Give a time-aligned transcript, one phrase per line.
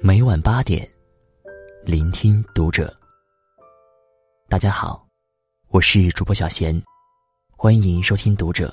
[0.00, 0.88] 每晚八点，
[1.82, 2.96] 聆听读者。
[4.48, 5.04] 大家好，
[5.70, 6.80] 我是主播小贤，
[7.50, 8.72] 欢迎收听读者。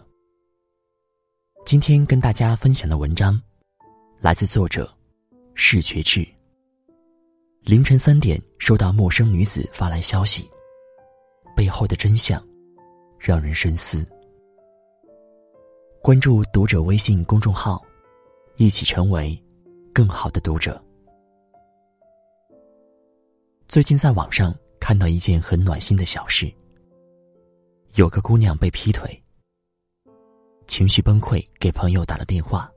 [1.66, 3.42] 今天跟大家分享的文章，
[4.20, 4.88] 来自作者
[5.56, 6.26] 视觉志。
[7.62, 10.48] 凌晨三点，收到陌生女子发来消息，
[11.56, 12.42] 背后的真相
[13.18, 14.08] 让人深思。
[16.04, 17.84] 关注读者微信公众号，
[18.58, 19.44] 一起成为
[19.92, 20.80] 更好的读者。
[23.76, 26.50] 最近在网上看到一件很暖心的小事。
[27.96, 29.22] 有个姑娘被劈腿，
[30.66, 32.72] 情绪崩溃，给朋友打了电话，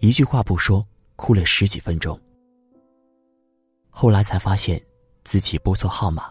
[0.00, 2.20] 一句话不说，哭了十几分钟。
[3.88, 4.78] 后来才发现
[5.24, 6.30] 自己拨错号码，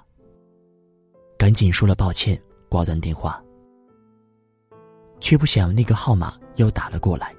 [1.40, 3.44] 赶紧说了抱歉，挂断电话。
[5.20, 7.36] 却不想那个号码又打了过来，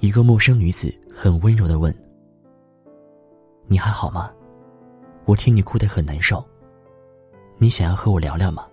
[0.00, 1.96] 一个陌生女子很温柔的问。
[3.68, 4.32] 你还好吗？
[5.24, 6.44] 我听你哭得很难受。
[7.58, 8.66] 你想要和我聊聊吗？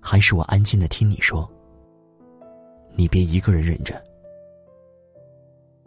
[0.00, 1.50] 还是我安静的听你说？
[2.94, 4.00] 你别一个人忍着。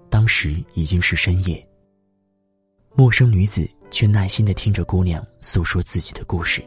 [0.09, 1.66] 当时已经是深夜，
[2.95, 6.61] 陌生女子却耐心的听着姑娘诉说自己的故事，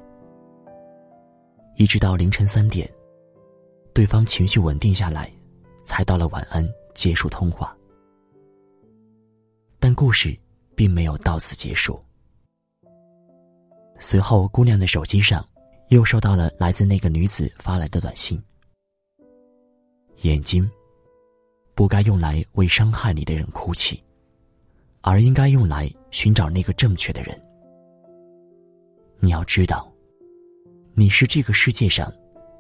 [1.77, 2.89] 一直到凌晨三点，
[3.93, 5.31] 对方情绪稳定下来，
[5.85, 7.77] 才道了晚安，结束通话。
[9.79, 10.35] 但故事。
[10.81, 12.03] 并没有到此结束。
[13.99, 15.47] 随后，姑娘的手机上
[15.89, 18.43] 又收到了来自那个女子发来的短信
[20.25, 20.67] ：“眼睛
[21.75, 24.03] 不该用来为伤害你的人哭泣，
[25.03, 27.39] 而应该用来寻找那个正确的人。
[29.19, 29.87] 你要知道，
[30.95, 32.11] 你是这个世界上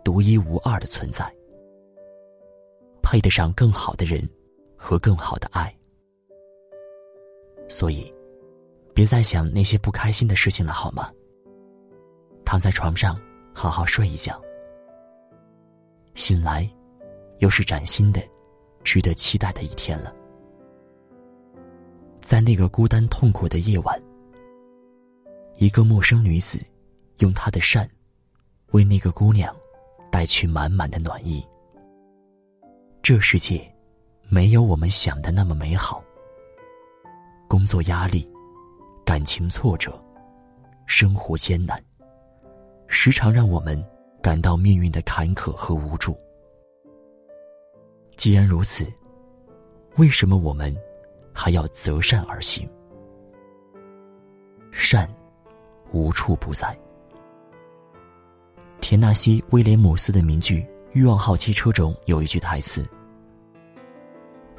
[0.04, 1.24] 独一无二的存在，
[3.02, 4.28] 配得上更好的人
[4.76, 5.74] 和更好的爱。”
[7.70, 8.12] 所以，
[8.92, 11.08] 别再想那些不开心的事情了，好吗？
[12.44, 13.16] 躺在床上，
[13.54, 14.38] 好好睡一觉。
[16.16, 16.68] 醒来，
[17.38, 18.20] 又是崭新的、
[18.82, 20.12] 值得期待的一天了。
[22.20, 24.02] 在那个孤单痛苦的夜晚，
[25.58, 26.58] 一个陌生女子，
[27.18, 27.88] 用她的善，
[28.72, 29.54] 为那个姑娘，
[30.10, 31.46] 带去满满的暖意。
[33.00, 33.72] 这世界，
[34.28, 36.02] 没有我们想的那么美好。
[37.50, 38.30] 工作压力，
[39.04, 40.00] 感情挫折，
[40.86, 41.82] 生活艰难，
[42.86, 43.84] 时常让我们
[44.22, 46.16] 感到命运的坎坷和无助。
[48.16, 48.86] 既然如此，
[49.96, 50.72] 为什么我们
[51.32, 52.70] 还要择善而行？
[54.70, 55.12] 善
[55.90, 56.78] 无处不在。
[58.80, 60.60] 田纳西·威廉姆斯的名句
[60.92, 62.88] 《欲望号汽车》中有一句台词：“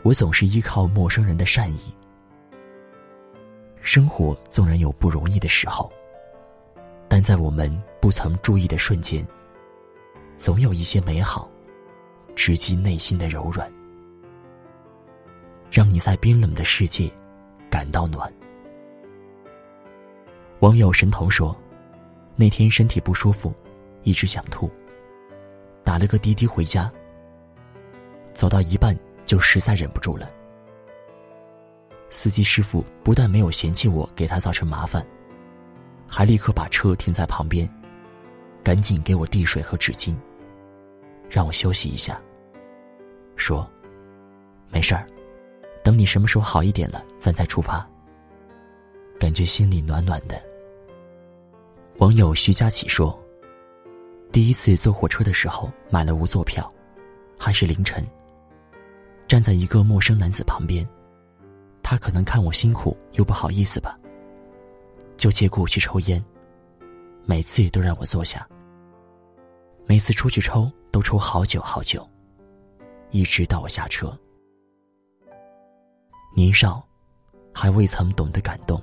[0.03, 1.79] 我总是依靠陌生人的善意。”
[3.81, 5.91] 生活纵然有不容易的时候，
[7.07, 9.25] 但在我们不曾注意的瞬间，
[10.37, 11.49] 总有一些美好，
[12.35, 13.69] 直击内心的柔软，
[15.71, 17.09] 让你在冰冷的世界
[17.69, 18.31] 感到暖。
[20.59, 21.55] 网友神童说
[22.37, 23.51] ：“那天身体不舒服，
[24.03, 24.69] 一直想吐，
[25.83, 26.91] 打了个滴滴回家，
[28.31, 30.29] 走到一半就实在忍不住了。”
[32.11, 35.03] 司机师傅不但没有嫌弃我给他造成麻烦，
[36.05, 37.67] 还立刻把车停在旁边，
[38.61, 40.13] 赶紧给我递水和纸巾，
[41.29, 42.21] 让我休息一下。
[43.37, 43.65] 说
[44.69, 45.07] ：“没事儿，
[45.83, 47.87] 等你什么时候好一点了，咱再出发。”
[49.17, 50.39] 感觉心里暖暖的。
[51.99, 53.17] 网友徐佳琪说
[54.33, 56.69] ：“第一次坐火车的时候买了无座票，
[57.39, 58.05] 还是凌晨，
[59.29, 60.85] 站在一个陌生男子旁边。”
[61.83, 63.99] 他可能看我辛苦又不好意思吧，
[65.17, 66.23] 就借故去抽烟，
[67.25, 68.47] 每次也都让我坐下。
[69.85, 72.07] 每次出去抽都抽好久好久，
[73.09, 74.17] 一直到我下车。
[76.35, 76.81] 年少，
[77.53, 78.81] 还未曾懂得感动，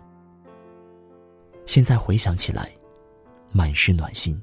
[1.64, 2.70] 现在回想起来，
[3.52, 4.38] 满是暖心。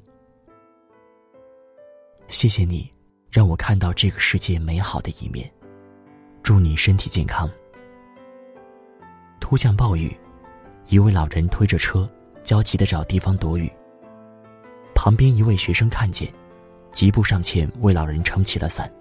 [2.28, 2.90] 谢谢你，
[3.30, 5.48] 让我看到这个世界美好的一面。
[6.42, 7.48] 祝你身体健康。
[9.48, 10.12] 突降暴雨，
[10.88, 12.10] 一位老人推着车，
[12.42, 13.70] 焦急的找地方躲雨。
[14.92, 16.28] 旁边一位学生看见，
[16.90, 18.92] 急步上前为老人撑起了伞。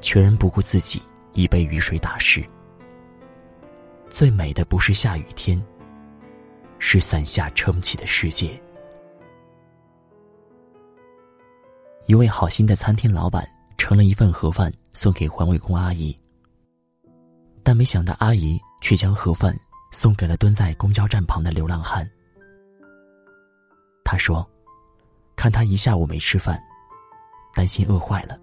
[0.00, 1.02] 全然不顾自己
[1.34, 2.42] 已被雨水打湿。
[4.08, 5.62] 最美的不是下雨天，
[6.78, 8.58] 是伞下撑起的世界。
[12.06, 13.46] 一位好心的餐厅老板
[13.76, 16.16] 盛了一份盒饭送给环卫工阿姨。
[17.62, 19.56] 但没想到阿姨却将盒饭
[19.90, 22.08] 送给了蹲在公交站旁的流浪汉。
[24.04, 24.48] 他说
[25.36, 26.60] ：“看他一下午没吃饭，
[27.54, 28.38] 担心饿坏了。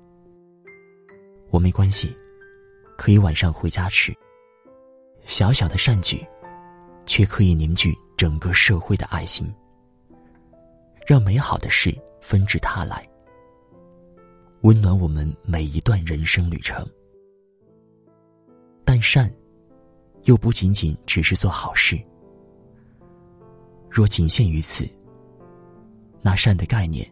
[1.50, 2.16] 我没关系，
[2.98, 4.16] 可以晚上回家吃。
[5.26, 6.26] 小小的善举，
[7.06, 9.54] 却可以凝聚整个社会的爱心，
[11.06, 13.08] 让美好的事纷至沓来，
[14.62, 16.88] 温暖我们每一段人生旅程。
[19.02, 19.34] 善，
[20.24, 22.00] 又不仅仅只是做好事。
[23.90, 24.88] 若仅限于此。”
[26.22, 27.10] 那善的概念，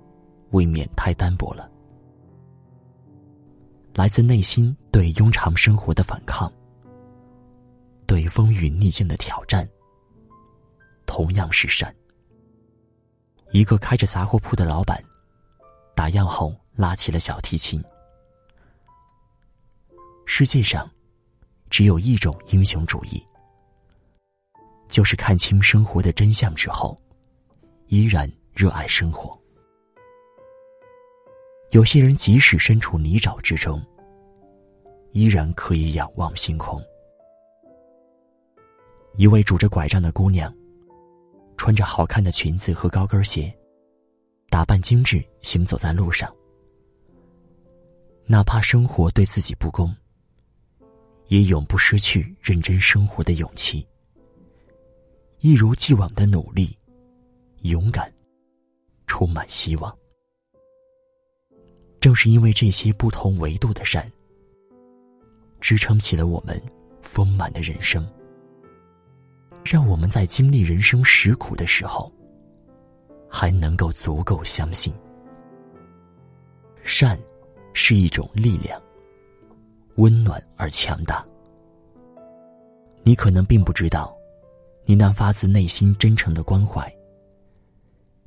[0.52, 1.72] 未免太单薄了。
[3.94, 6.52] 来自内心对庸常生活的反抗，
[8.06, 9.68] 对风雨逆境的挑战，
[11.06, 11.96] 同样是善。
[13.52, 15.02] 一个开着杂货铺的老板，
[15.96, 17.82] 打烊后拉起了小提琴。
[20.26, 20.88] 世界上，
[21.70, 23.26] 只有一种英雄主义，
[24.88, 27.00] 就是看清生活的真相之后，
[27.88, 28.32] 依然。
[28.58, 29.40] 热爱生活。
[31.70, 33.80] 有些人即使身处泥沼之中，
[35.12, 36.84] 依然可以仰望星空。
[39.16, 40.52] 一位拄着拐杖的姑娘，
[41.56, 43.56] 穿着好看的裙子和高跟鞋，
[44.50, 46.36] 打扮精致，行走在路上。
[48.26, 49.96] 哪怕生活对自己不公，
[51.28, 53.86] 也永不失去认真生活的勇气。
[55.40, 56.78] 一如既往的努力，
[57.62, 58.12] 勇敢。
[59.10, 59.98] 充满希望。
[62.02, 64.12] 正是因为这些不同维度的善，
[65.62, 66.62] 支撑起了我们
[67.02, 68.06] 丰满的人生，
[69.64, 72.12] 让我们在经历人生实苦的时候，
[73.30, 74.94] 还能够足够相信，
[76.84, 77.18] 善
[77.74, 78.80] 是一种力量，
[79.98, 81.24] 温暖而强大。
[83.04, 84.18] 你可能并不知道，
[84.86, 86.92] 你那发自内心真诚的关怀。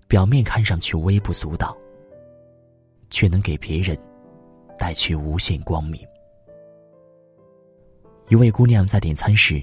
[0.07, 1.77] 表面看上去微不足道，
[3.11, 3.97] 却能给别人
[4.79, 6.01] 带去无限光明。
[8.29, 9.61] 一位姑娘在点餐时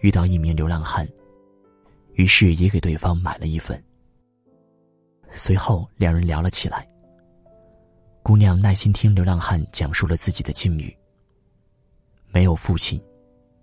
[0.00, 1.08] 遇到一名流浪汉，
[2.14, 3.82] 于是也给对方买了一份。
[5.32, 6.86] 随后两人聊了起来。
[8.22, 10.96] 姑娘耐心听流浪汉讲述了自己的境遇：
[12.32, 12.98] 没有父亲，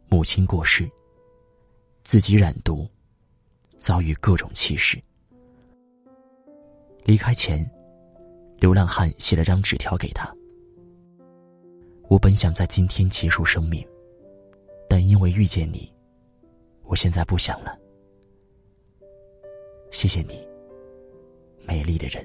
[0.09, 0.87] 母亲过世，
[2.03, 2.87] 自己染毒，
[3.79, 5.01] 遭遇各种歧视。
[7.03, 7.67] 离开前，
[8.59, 10.31] 流浪汉写了张纸条给他。
[12.09, 13.83] 我本想在今天结束生命，
[14.87, 15.91] 但因为遇见你，
[16.83, 17.75] 我现在不想了。
[19.89, 20.47] 谢谢你，
[21.65, 22.23] 美丽的人。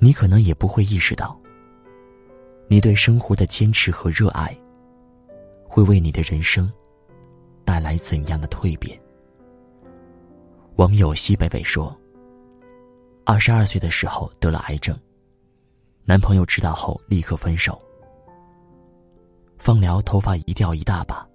[0.00, 1.40] 你可能也不会意识到，
[2.68, 4.56] 你对生活的坚持和热爱，
[5.68, 6.72] 会为你的人生
[7.64, 9.00] 带来怎样的蜕变。
[10.74, 11.96] 网友西北北说。
[13.28, 14.96] 二十二岁的时候得了癌症，
[16.04, 17.76] 男朋友知道后立刻分手。
[19.58, 21.26] 放疗头发一掉一大把。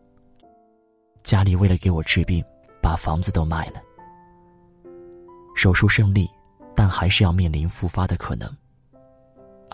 [1.21, 2.41] 家里为了给我治病，
[2.81, 3.81] 把房子都卖了。
[5.53, 6.29] 手术胜利，
[6.73, 8.49] 但还是要面临复发的可能，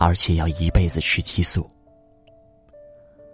[0.00, 1.68] 而且要一辈子吃激素。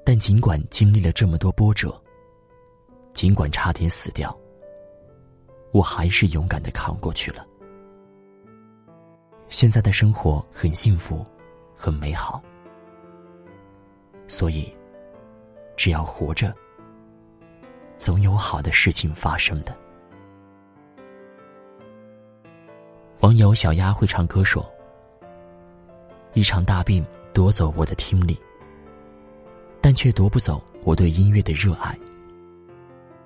[0.02, 1.94] 但尽管经历了这么多波折，
[3.12, 4.35] 尽管差点死掉，
[5.73, 7.47] 我还是勇敢的扛过去了。
[9.50, 11.25] 现在的生活很幸福，
[11.76, 12.42] 很美好，
[14.26, 14.75] 所以，
[15.76, 16.54] 只要活着，
[17.99, 19.76] 总有好的事情发生的。
[23.21, 24.62] 网友小丫会唱歌说
[26.34, 28.38] ：“一场大病夺走我的听力，
[29.80, 31.96] 但却夺不走我对音乐的热爱。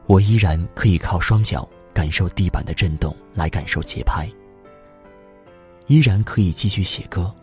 [0.07, 4.31] 我依然可以靠双脚感受地板的震动，来感受节拍。”
[5.89, 7.35] 依然可以继续写歌，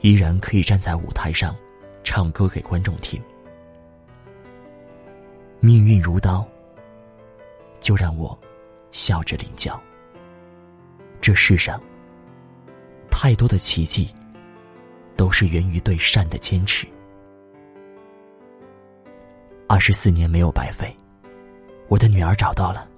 [0.00, 1.54] 依然可以站在舞台上，
[2.02, 3.22] 唱歌给观众听。
[5.60, 6.48] 命运如刀，
[7.78, 8.36] 就让我
[8.90, 9.78] 笑着领教。
[11.20, 11.78] 这世上
[13.10, 14.08] 太多的奇迹，
[15.20, 16.86] 都是源于对善的坚持。
[19.68, 20.96] 二十四年没有白费，
[21.88, 22.88] 我的女儿找到了，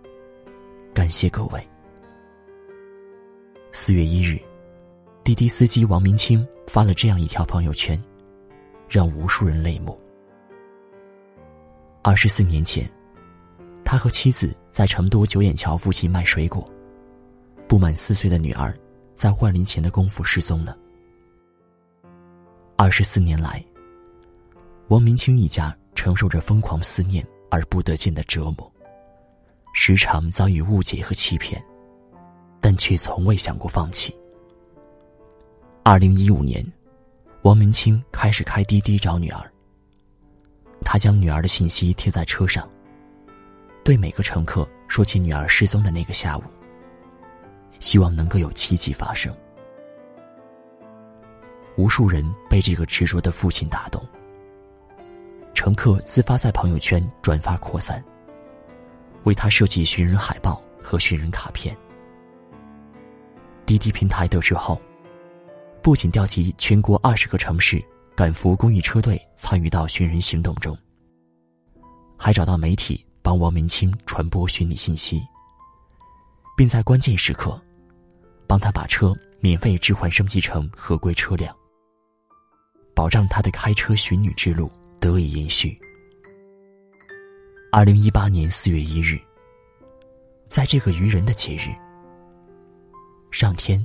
[0.95, 1.69] 感谢各位。
[3.73, 4.41] 四月一日，
[5.25, 8.01] 滴滴司机王明清发了这样一条朋友圈，
[8.89, 10.01] 让无数人泪目。
[12.03, 12.89] 二十四年前，
[13.85, 16.65] 他和妻子在成都九眼桥附近卖水果，
[17.67, 18.73] 不满四岁的女儿
[19.17, 20.79] 在换铃前的功夫失踪了。
[22.83, 23.65] 二十四年来，
[24.89, 28.69] 王明清一家承受着疯狂思念而不得见的折磨，
[29.73, 31.65] 时常遭遇误解和欺骗，
[32.61, 34.13] 但却从未想过放弃。
[35.85, 36.61] 二零一五年，
[37.43, 39.49] 王明清开始开滴滴找女儿。
[40.81, 42.69] 他将女儿的信息贴在车上，
[43.85, 46.43] 对每个乘客说起女儿失踪的那个下午，
[47.79, 49.33] 希望能够有奇迹发生。
[51.77, 54.03] 无数人被这个执着的父亲打动。
[55.55, 58.03] 乘客自发在朋友圈转发扩散，
[59.25, 61.77] 为他设计寻人海报和寻人卡片。
[63.67, 64.81] 滴滴平台得知后，
[65.83, 67.83] 不仅调集全国二十个城市
[68.17, 70.77] 赶赴公益车队参与到寻人行动中，
[72.17, 75.23] 还找到媒体帮王明清传播寻你信息，
[76.57, 77.61] 并在关键时刻
[78.47, 81.55] 帮他把车免费置换升级成合规车辆。
[83.03, 85.77] 保障他的开车寻女之路得以延续。
[87.73, 89.19] 二零一八年四月一日，
[90.49, 91.75] 在这个愚人的节日，
[93.33, 93.85] 上天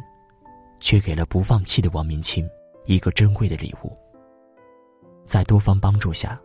[0.80, 2.48] 却给了不放弃的王明清
[2.86, 3.92] 一个珍贵的礼物。
[5.26, 6.40] 在多方帮助下，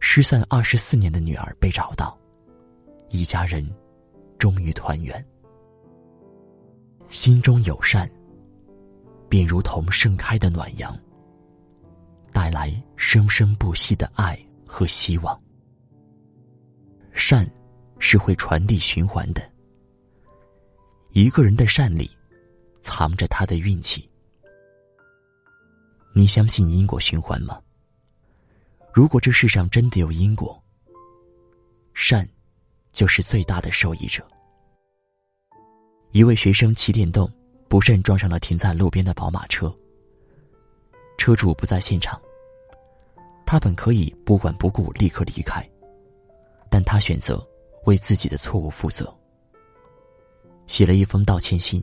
[0.00, 2.18] 失散二十四年的女儿被找到，
[3.10, 3.64] 一家人
[4.38, 5.24] 终于团圆。
[7.10, 8.10] 心中有善，
[9.28, 10.92] 便如同盛开的暖阳。
[12.36, 15.42] 带来生生不息的爱和希望。
[17.14, 17.50] 善，
[17.98, 19.40] 是会传递循环的。
[21.12, 22.10] 一个人的善里，
[22.82, 24.06] 藏着他的运气。
[26.12, 27.58] 你相信因果循环吗？
[28.92, 30.62] 如果这世上真的有因果，
[31.94, 32.28] 善，
[32.92, 34.22] 就是最大的受益者。
[36.10, 37.32] 一位学生骑电动，
[37.66, 39.74] 不慎撞上了停在路边的宝马车。
[41.16, 42.20] 车主不在现场。
[43.46, 45.66] 他本可以不管不顾立刻离开，
[46.68, 47.42] 但他选择
[47.84, 49.10] 为自己的错误负责，
[50.66, 51.82] 写了一封道歉信，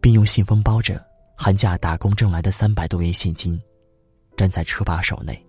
[0.00, 1.04] 并用信封包着
[1.36, 3.60] 寒假打工挣来的三百多元现金，
[4.36, 5.44] 粘在车把手内。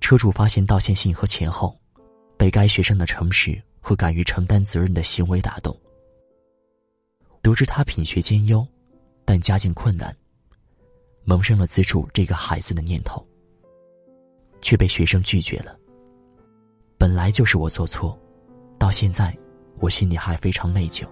[0.00, 1.76] 车主发现道歉信和钱后，
[2.36, 5.76] 被该学生的诚实和敢于承担责任的行为打动，
[7.42, 8.64] 得知他品学兼优，
[9.24, 10.16] 但家境困难，
[11.24, 13.26] 萌生了资助这个孩子的念头。
[14.66, 15.78] 却被学生拒绝了。
[16.98, 18.18] 本来就是我做错，
[18.80, 19.32] 到现在，
[19.78, 21.06] 我心里还非常内疚。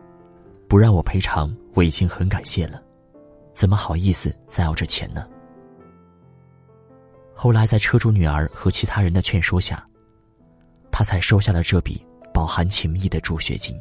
[0.67, 2.83] 不让我赔偿，我已经很感谢了，
[3.53, 5.29] 怎么好意思再要这钱呢？
[7.33, 9.89] 后来在车主女儿和其他人的劝说下，
[10.91, 13.81] 他才收下了这笔饱含情谊的助学金。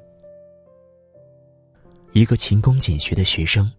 [2.12, 3.72] 一个勤工俭学的学生，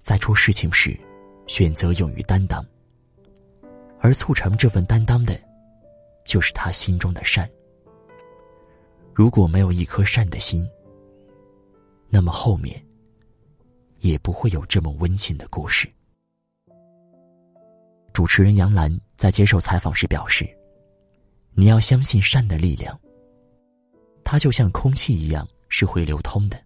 [0.00, 0.98] 在出事情时，
[1.46, 2.64] 选择勇于担当。
[4.04, 5.34] 而促成这份担当的，
[6.26, 7.48] 就是他心中的善。
[9.14, 10.68] 如果没有一颗善的心，
[12.10, 12.84] 那么后面
[14.00, 15.90] 也不会有这么温情的故事。
[18.12, 20.46] 主持人杨澜在接受采访时表示
[21.56, 23.00] ：“你要相信善的力量，
[24.22, 26.62] 它就像空气一样是会流通的。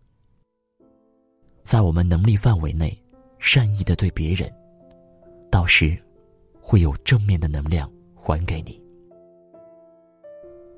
[1.63, 3.01] 在我们能力范围内，
[3.39, 4.53] 善意的对别人，
[5.53, 5.97] 到时。”
[6.71, 8.79] 会有正面的能量还给你。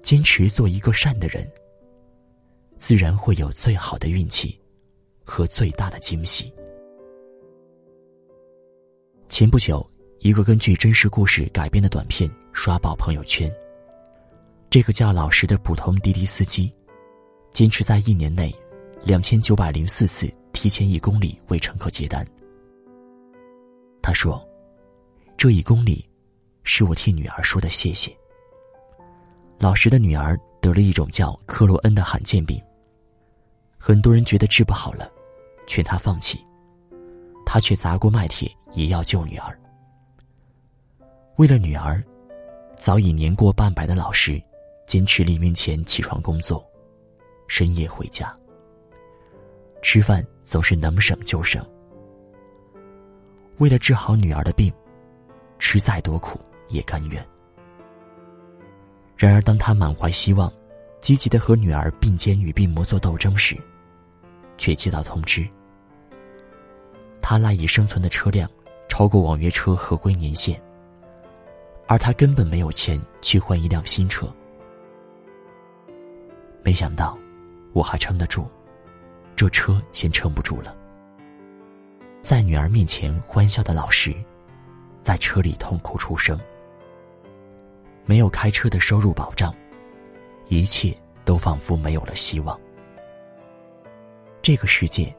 [0.02, 1.44] 坚持做一个善的人，
[2.78, 4.56] 自然会有最好的运气
[5.24, 6.54] 和最大的惊喜。
[9.28, 9.84] 前不久，
[10.20, 13.52] 一个根据真实故事改编的短片刷爆朋友圈。
[14.70, 16.72] 这个叫老石的普通滴滴司机，
[17.50, 18.54] 坚持在一年内
[19.02, 22.24] 两千九百零四次提前一公里为乘客接单。
[24.00, 24.40] 他说。
[25.40, 26.06] 这一公里，
[26.64, 28.14] 是我替女儿说的谢谢。
[29.58, 32.62] 老师的女儿得了一种叫克罗恩的罕见病，
[33.78, 35.10] 很多人觉得治不好了，
[35.66, 36.44] 劝他放弃，
[37.46, 39.58] 他却砸锅卖铁也要救女儿。
[41.36, 42.04] 为了女儿，
[42.76, 44.38] 早已年过半百的老师，
[44.86, 46.62] 坚持黎明前起床工作，
[47.48, 48.30] 深夜回家。
[49.80, 51.66] 吃饭总是能省就省，
[53.56, 54.70] 为了治好女儿的病。
[55.60, 57.24] 吃再多苦也甘愿。
[59.16, 60.50] 然而，当他满怀希望，
[60.98, 63.56] 积极的和女儿并肩与病魔做斗争时，
[64.56, 65.46] 却接到通知：
[67.20, 68.50] 他赖以生存的车辆
[68.88, 70.60] 超过网约车合规年限，
[71.86, 74.26] 而他根本没有钱去换一辆新车。
[76.62, 77.16] 没想到，
[77.72, 78.46] 我还撑得住，
[79.36, 80.74] 这车先撑不住了。
[82.22, 84.14] 在女儿面前欢笑的老师。
[85.10, 86.38] 在车里痛哭出声。
[88.04, 89.52] 没有开车的收入保障，
[90.46, 92.56] 一切都仿佛没有了希望。
[94.40, 95.12] 这个世界，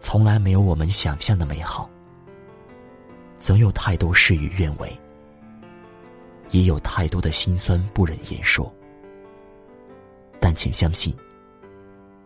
[0.00, 1.88] 从来没有我们想象的美好。
[3.38, 4.98] 总有太多事与愿违，
[6.50, 8.68] 也有太多的心酸不忍言说。
[10.40, 11.16] 但请相信，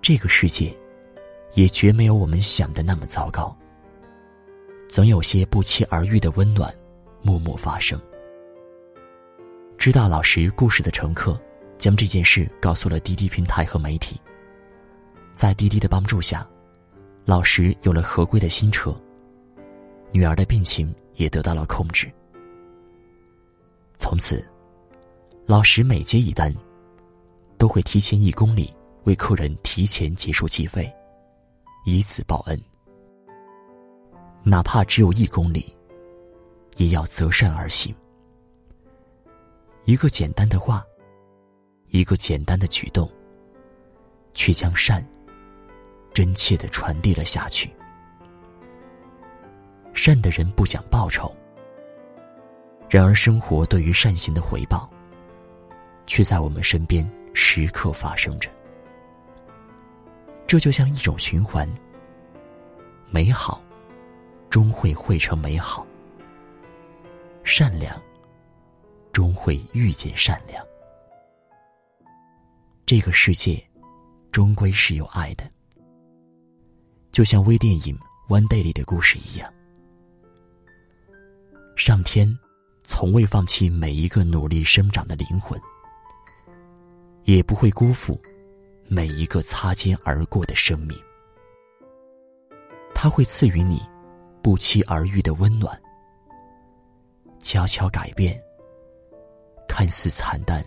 [0.01, 0.75] 这个世界，
[1.53, 3.55] 也绝没有我们想的那么糟糕。
[4.89, 6.75] 总有些不期而遇的温暖，
[7.25, 7.99] 默默发生。
[9.77, 11.37] 知道老师故事的乘客，
[11.79, 14.21] 将这件事告诉了滴滴平台和媒体。
[15.35, 16.47] 在滴滴的帮助下，
[17.25, 18.95] 老石有了合规的新车。
[20.13, 20.95] 女儿的病情。
[21.17, 22.11] 也得到了控制。
[23.99, 24.45] 从此，
[25.47, 26.53] 老石每接一单，
[27.57, 30.93] 都会提前一公里为客人提前结束计费，
[31.87, 32.61] 以此报恩。
[34.43, 35.73] 哪怕只有一公里，
[36.77, 37.95] 也要择善而行。
[39.85, 40.85] 一个简单的话，
[41.89, 43.11] 一个简单的举动，
[44.33, 45.07] 却将善
[46.13, 47.71] 真切的传递了下去。
[49.93, 51.33] 善的人不讲报酬，
[52.89, 54.91] 然而生活对于善行的回报，
[56.07, 58.51] 却在我们身边时刻发生着。
[60.47, 61.69] 这就像一种循环，
[63.11, 63.63] 美好
[64.51, 65.87] 终会汇成美好，
[67.57, 68.03] 善良
[69.13, 70.67] 终会遇见善良。
[72.85, 73.65] 这个世界
[74.33, 75.49] 终归是有爱的，
[77.13, 77.97] 就像微电影
[78.29, 79.49] 《One Day》里的故事一样。
[81.77, 82.37] 上天
[82.83, 85.57] 从未放弃每一个努力生长的灵魂，
[87.23, 88.21] 也不会辜负
[88.89, 90.99] 每一个擦肩而过的生命。
[92.93, 93.81] 他会赐予你
[94.43, 95.81] 不期而遇的温暖，
[97.45, 98.43] 悄悄改变
[99.69, 100.65] 看似惨淡、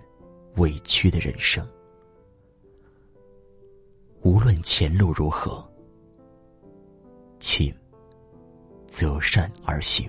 [0.57, 1.67] 委屈的人生。
[4.21, 5.67] 无论前路如何，
[7.39, 7.75] 请
[8.85, 10.07] 择善而行。